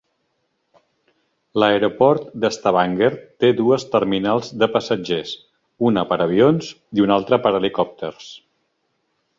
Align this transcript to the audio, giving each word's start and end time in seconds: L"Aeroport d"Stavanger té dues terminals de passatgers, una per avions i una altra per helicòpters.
L"Aeroport 1.59 2.31
d"Stavanger 2.45 3.11
té 3.45 3.51
dues 3.59 3.85
terminals 3.97 4.51
de 4.63 4.71
passatgers, 4.77 5.35
una 5.93 6.07
per 6.13 6.19
avions 6.29 6.73
i 7.01 7.09
una 7.09 7.19
altra 7.21 7.43
per 7.47 7.55
helicòpters. 7.61 8.35